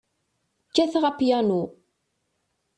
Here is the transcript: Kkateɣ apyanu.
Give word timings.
Kkateɣ 0.69 1.03
apyanu. 1.11 1.63